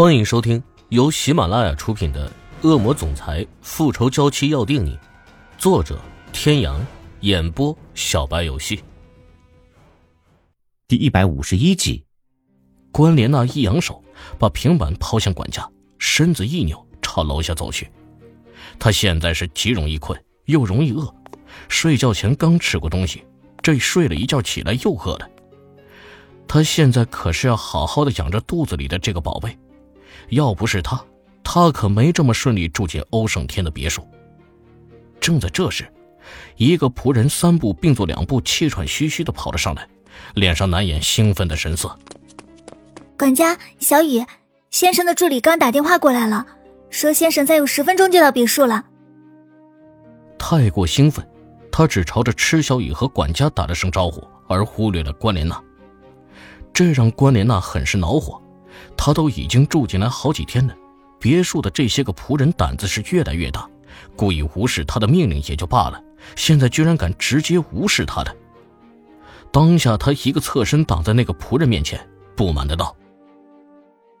[0.00, 2.26] 欢迎收听由喜马拉雅出品的
[2.66, 4.92] 《恶魔总裁复仇娇妻要定你》，
[5.58, 6.00] 作者：
[6.32, 6.80] 天阳，
[7.20, 8.82] 演播：小白游戏。
[10.88, 12.02] 第一百五十一集，
[12.90, 14.02] 关莲娜一扬手，
[14.38, 17.86] 把平板抛向管家，身子一扭，朝楼下走去。
[18.78, 21.14] 他现在是极容易困，又容易饿，
[21.68, 23.22] 睡觉前刚吃过东西，
[23.60, 25.28] 这睡了一觉起来又饿了。
[26.48, 29.54] 他现在可是要好好的养着肚子里的这个宝贝。
[30.30, 31.02] 要不是他，
[31.42, 34.06] 他可没这么顺利住进欧胜天的别墅。
[35.20, 35.90] 正在这时，
[36.56, 39.86] 一个仆人三步并作两步，气喘吁吁的跑了上来，
[40.34, 41.98] 脸上难掩兴奋的神色。
[43.18, 44.24] 管家小雨，
[44.70, 46.46] 先生的助理刚打电话过来了，
[46.88, 48.84] 说先生再有十分钟就到别墅了。
[50.38, 51.26] 太过兴奋，
[51.70, 55.62] 他只朝着池小雨和管家打了声招呼，而忽略了关莲娜，
[56.72, 58.39] 这让关莲娜很是恼火。
[58.96, 60.74] 他都已经住进来好几天了，
[61.18, 63.68] 别墅的这些个仆人胆子是越来越大，
[64.16, 66.02] 故意无视他的命令也就罢了，
[66.36, 68.36] 现在居然敢直接无视他的。
[69.52, 72.00] 当下他一个侧身挡在那个仆人面前，
[72.36, 72.94] 不满的道：“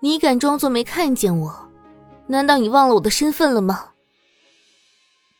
[0.00, 1.68] 你敢装作没看见我？
[2.26, 3.90] 难道你忘了我的身份了吗？”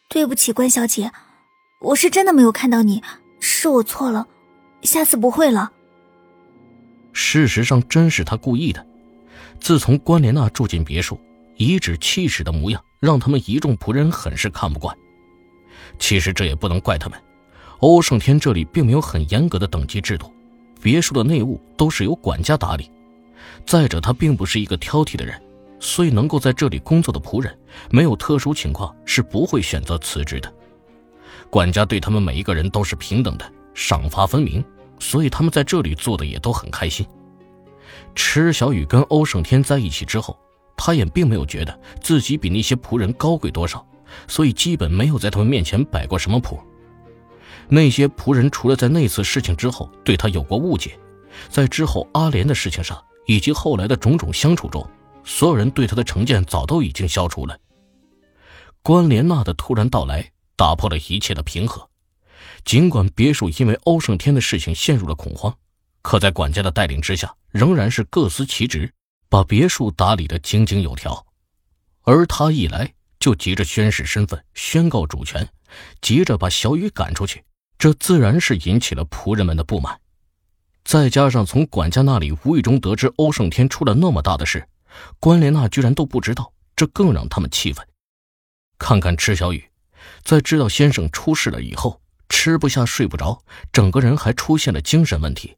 [0.08, 1.10] 对不起，关小姐，
[1.80, 3.02] 我是真的没有看到你，
[3.40, 4.26] 是我错了，
[4.82, 5.72] 下次不会了。
[7.12, 8.86] 事实上，真是他故意的。
[9.62, 11.20] 自从关莲娜住进别墅，
[11.56, 14.94] 颐指气使的模样让他们一众仆人很是看不惯。
[16.00, 17.16] 其实这也不能怪他们，
[17.78, 20.32] 欧胜天这里并没有很严格的等级制度，
[20.80, 22.90] 别墅的内务都是由管家打理。
[23.64, 25.40] 再者，他并不是一个挑剔的人，
[25.78, 27.56] 所以能够在这里工作的仆人，
[27.88, 30.52] 没有特殊情况是不会选择辞职的。
[31.50, 34.64] 管家对他们每一个人都是平等的，赏罚分明，
[34.98, 37.06] 所以他们在这里做的也都很开心。
[38.14, 40.38] 池小雨跟欧胜天在一起之后，
[40.76, 43.86] 他也并没有觉得自己比那些仆人高贵多少，
[44.28, 46.60] 所以基本没有在他们面前摆过什么谱。
[47.68, 50.98] 那些仆人除了在那次事情之后对他有过误解，
[51.48, 54.86] 在之后阿莲的事情上，以及后来的种种相处中，
[55.24, 57.56] 所有人对他的成见早都已经消除了。
[58.82, 61.88] 关莲娜的突然到来打破了一切的平和，
[62.64, 65.56] 尽管别墅因为欧胜天的事情陷入了恐慌。
[66.02, 68.92] 可在管家的带领之下，仍然是各司其职，
[69.28, 71.24] 把别墅打理得井井有条。
[72.02, 75.48] 而他一来就急着宣誓身份、宣告主权，
[76.00, 77.44] 急着把小雨赶出去，
[77.78, 79.98] 这自然是引起了仆人们的不满。
[80.84, 84.66] 再加上从管家那里无意中得知欧胜天出了那么大的事，
[85.20, 87.86] 关莲娜居然都不知道，这更让他们气愤。
[88.78, 89.64] 看看池小雨，
[90.24, 93.40] 在知道先生出事了以后，吃不下睡不着，
[93.72, 95.56] 整个人还出现了精神问题。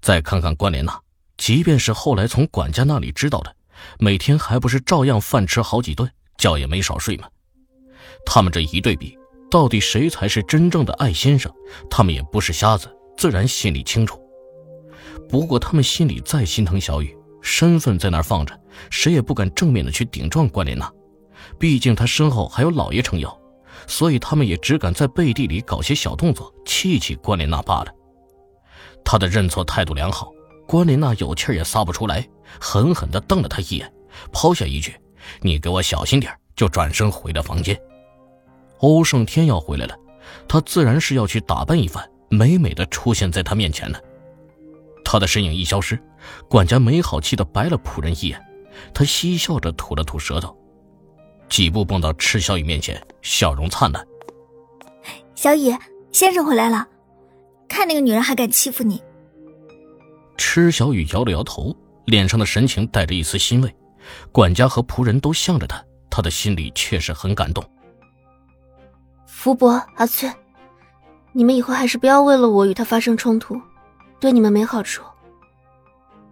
[0.00, 1.00] 再看看关莲娜，
[1.36, 3.54] 即便是后来从管家那里知道的，
[3.98, 7.28] 每天还不是照样饭吃好几顿，觉也没少睡吗？
[8.24, 9.16] 他们这一对比，
[9.50, 11.52] 到底谁才是真正的爱先生？
[11.90, 14.20] 他们也不是瞎子，自然心里清楚。
[15.28, 18.58] 不过他们心里再心疼小雨，身份在那儿放着，
[18.90, 20.92] 谁也不敢正面的去顶撞关莲娜。
[21.58, 23.40] 毕竟他身后还有老爷撑腰，
[23.86, 27.94] 所以他们也只敢在背地里搞些小动作，气气关莲娜罢了。
[29.04, 30.32] 他的认错态度良好，
[30.66, 32.26] 关莲娜有气也撒不出来，
[32.60, 33.92] 狠狠地瞪了他一眼，
[34.32, 34.94] 抛下一句
[35.42, 37.78] ：“你给我小心点就转身回了房间。
[38.78, 39.96] 欧胜天要回来了，
[40.48, 44.00] 他自然是要去打扮一番，美美的出现在他面前了。
[45.04, 46.00] 他的身影一消失，
[46.48, 48.40] 管家没好气的白了仆人一眼，
[48.94, 50.56] 他嬉笑着吐了吐舌头，
[51.48, 54.06] 几步蹦到池小雨面前，笑容灿烂
[55.34, 55.76] ：“小雨
[56.12, 56.86] 先生回来了。”
[57.70, 59.00] 看那个女人还敢欺负你！
[60.36, 63.72] 池小雨摇了摇头，脸上的神情带着一丝欣慰。
[64.32, 67.64] 管家和仆人都向着他，他的心里确实很感动。
[69.24, 70.28] 福伯、阿翠，
[71.32, 73.58] 你们以后还是不要为了我与他发生冲突，
[74.18, 75.04] 对你们没好处。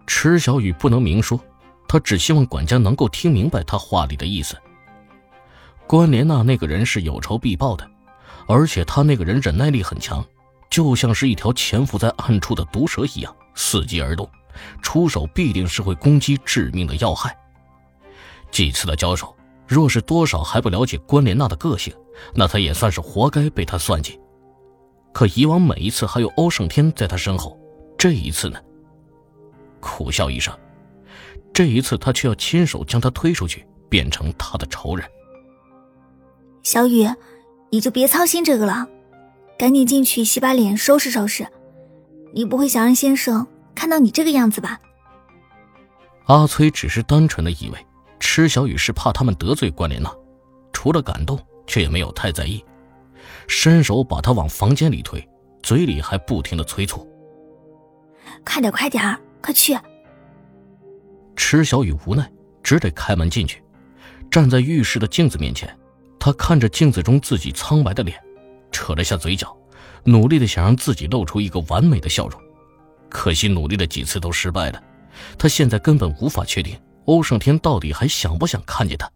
[0.09, 1.39] 池小雨不能明说，
[1.87, 4.57] 他只希望管家能够听明白他话里的意思。
[5.87, 7.89] 关莲娜那个人是有仇必报的，
[8.49, 10.25] 而且他那个人忍耐力很强。
[10.79, 14.31] 就像是一条潜伏在暗处的毒蛇一样，伺机而动，
[14.81, 17.37] 出手必定是会攻击致命的要害。
[18.53, 19.37] 几次的交手，
[19.67, 21.93] 若是多少还不了解关莲娜的个性，
[22.33, 24.21] 那他也算是活该被他算计。
[25.13, 27.59] 可以往每一次还有欧胜天在他身后，
[27.99, 28.61] 这一次呢？
[29.81, 30.57] 苦笑一声，
[31.53, 35.05] 这一次他却要亲手将他推出去，变成他的仇人。
[36.63, 37.05] 小雨，
[37.69, 38.87] 你就别操心这个了。
[39.59, 41.45] 赶紧进去洗把脸，收拾收拾。
[42.33, 43.45] 你不会想让先生
[43.75, 44.81] 看到你这个样子吧？
[46.27, 47.87] 阿崔只是单纯的以为
[48.21, 50.15] 池小雨是怕他们得罪关莲娜，
[50.73, 52.65] 除了感动，却也没有太在意，
[53.49, 55.27] 伸手把她往房间里推，
[55.61, 57.05] 嘴里还不停的催促
[58.45, 59.77] ：“快点，快点，快去！”
[61.35, 62.31] 池小雨无奈，
[62.63, 63.61] 只得开门进去，
[64.31, 65.77] 站在浴室的镜子面前，
[66.21, 68.21] 他看着镜子中自己苍白的脸，
[68.79, 69.57] 扯了下嘴角，
[70.05, 72.41] 努力的想让自己露出一个完美的笑容，
[73.09, 74.81] 可惜努力了几次都失败了。
[75.37, 79.11] 他现在根本无法确定欧胜天到底还想不想看见他。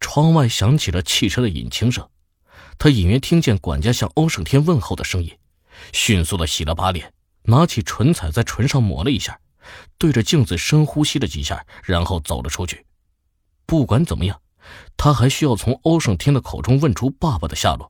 [0.00, 2.04] 窗外响起了汽车的引擎声，
[2.76, 5.30] 他隐约听见管家向欧胜天问候的声音，
[5.92, 7.12] 迅速的洗了把脸，
[7.44, 9.38] 拿起唇彩在唇上抹了一下。
[9.98, 12.84] 对着镜子深呼吸了几下，然后走了出去。
[13.66, 14.40] 不管怎么样，
[14.96, 17.88] 他还需要从欧胜天的口中问出爸爸的下落。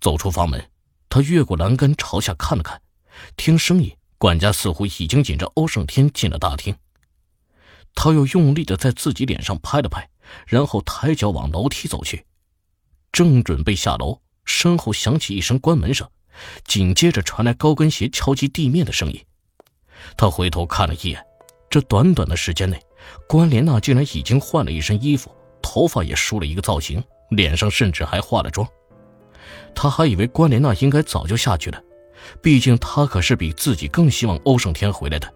[0.00, 0.70] 走出房门，
[1.08, 2.80] 他越过栏杆朝下看了看，
[3.36, 6.74] 听声音，管家似乎已经引着欧胜天进了大厅。
[7.94, 10.08] 他又用力的在自己脸上拍了拍，
[10.46, 12.24] 然后抬脚往楼梯走去。
[13.10, 16.06] 正准备下楼，身后响起一声关门声，
[16.64, 19.24] 紧接着传来高跟鞋敲击地面的声音。
[20.16, 21.24] 他回头看了一眼，
[21.70, 22.78] 这短短的时间内，
[23.26, 28.68] 关莲娜竟然已经换了一身衣服，头发也梳了一个造型，脸上甚至还化了妆。
[29.76, 31.80] 他还以为关莲娜应该早就下去了，
[32.40, 35.32] 毕竟他可是比自己更希望欧胜天回来的。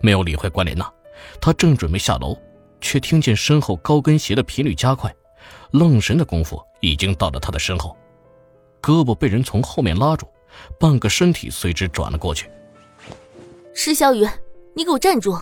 [0.00, 0.90] 没有理会关莲娜，
[1.40, 2.38] 他正准备下楼，
[2.80, 5.14] 却听见身后高跟鞋的频率加快，
[5.72, 7.94] 愣神的功夫已经到了他的身后，
[8.80, 10.26] 胳膊被人从后面拉住，
[10.78, 12.48] 半个身体随之转了过去。
[13.74, 14.26] 池小雨，
[14.74, 15.36] 你给我站住！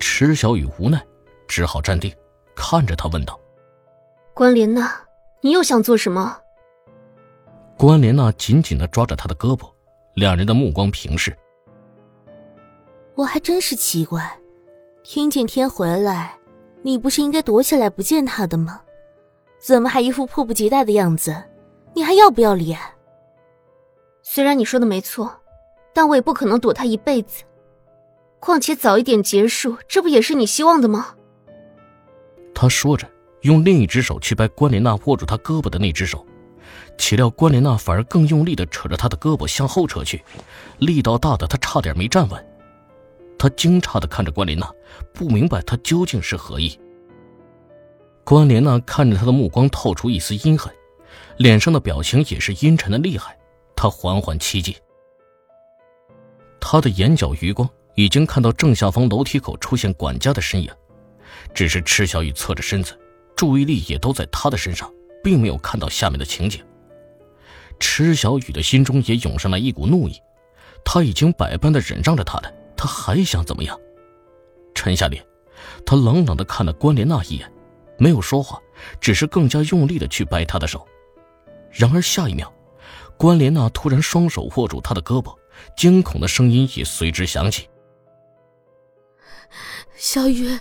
[0.00, 1.00] 池小雨无奈，
[1.46, 2.12] 只好站定，
[2.56, 3.38] 看着他问道
[4.34, 4.92] ：“关莲娜，
[5.42, 6.38] 你又想做什么？”
[7.76, 9.70] 关莲娜紧紧的抓着他的胳膊，
[10.14, 11.36] 两人的目光平视。
[13.14, 14.34] 我还真是奇怪，
[15.02, 16.34] 听见天回来，
[16.80, 18.80] 你不是应该躲起来不见他的吗？
[19.58, 21.44] 怎么还一副迫不及待的样子？
[21.92, 22.78] 你还要不要脸？
[24.22, 25.38] 虽然你说的没错。
[25.94, 27.44] 但我也不可能躲他一辈子，
[28.40, 31.14] 况且早一点结束，这不也是你希望的吗？
[32.54, 33.06] 他说着，
[33.42, 36.26] 用另一只手去掰关莲娜握住他胳膊的那只手，
[36.98, 40.22] 岂料关莲娜反而更用力的扯着他的胳膊向后扯去，
[40.78, 42.46] 力道大的他差点没站稳。
[43.38, 44.70] 他惊诧的看着关莲娜，
[45.12, 46.78] 不明白他究竟是何意。
[48.24, 50.72] 关莲娜看着他的目光透出一丝阴狠，
[51.38, 53.36] 脸上的表情也是阴沉的厉害。
[53.74, 54.72] 他缓缓趋近。
[56.60, 60.70] 他的眼角余光已经看到正下方楼梯口出现管家的身影，
[61.52, 62.96] 只是池小雨侧着身子，
[63.42, 64.88] 注意力也都在他的身上，
[65.20, 66.64] 并没有看到下面的情景。
[67.80, 70.14] 池小雨的心中也涌上来一股怒意，
[70.84, 73.76] 他已经百般的忍让着他了，他还想怎么样？
[74.76, 75.26] 沉下脸，
[75.84, 77.52] 他冷冷的看了关莲娜一眼，
[77.98, 78.62] 没有说话，
[79.00, 80.86] 只是更加用力的去掰他的手。
[81.72, 82.54] 然而下一秒，
[83.16, 85.36] 关莲娜突然双手握住他的胳膊。
[85.76, 87.68] 惊恐的声音也随之响起
[89.98, 90.60] ：“小雨，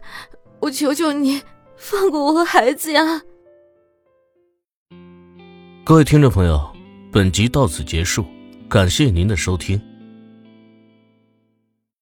[0.61, 1.43] 我求求你
[1.81, 3.23] 放过我和孩子呀！”
[5.83, 6.61] 各位听众朋友，
[7.11, 8.23] 本集到此结束，
[8.69, 9.81] 感谢您的收听。